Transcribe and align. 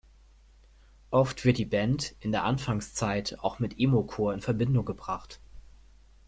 Oft 1.11 1.45
wird 1.45 1.59
die 1.59 1.65
Band 1.65 2.15
in 2.21 2.31
der 2.31 2.43
Anfangszeit 2.43 3.37
auch 3.41 3.59
mit 3.59 3.75
Emocore 3.77 4.33
in 4.33 4.41
Verbindung 4.41 4.83
gebracht. 4.83 5.39